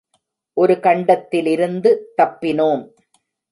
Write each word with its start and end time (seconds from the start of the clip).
ஒரு 0.53 0.79
கண்டத்திலிருந்து 0.79 2.13
தப்பினோம். 2.21 2.83